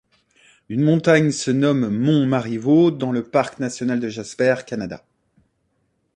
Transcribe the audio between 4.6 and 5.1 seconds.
Canada.